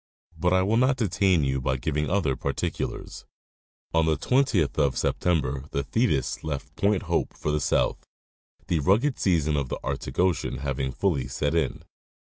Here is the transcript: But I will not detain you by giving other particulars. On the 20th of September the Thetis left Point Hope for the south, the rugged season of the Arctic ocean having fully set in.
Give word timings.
But 0.35 0.51
I 0.51 0.63
will 0.63 0.77
not 0.77 0.97
detain 0.97 1.43
you 1.43 1.61
by 1.61 1.77
giving 1.77 2.09
other 2.09 2.35
particulars. 2.35 3.23
On 3.93 4.07
the 4.07 4.17
20th 4.17 4.75
of 4.79 4.97
September 4.97 5.65
the 5.69 5.83
Thetis 5.83 6.43
left 6.43 6.75
Point 6.75 7.03
Hope 7.03 7.37
for 7.37 7.51
the 7.51 7.61
south, 7.61 8.03
the 8.65 8.79
rugged 8.79 9.19
season 9.19 9.55
of 9.55 9.69
the 9.69 9.77
Arctic 9.83 10.17
ocean 10.17 10.57
having 10.57 10.91
fully 10.91 11.27
set 11.27 11.53
in. 11.53 11.83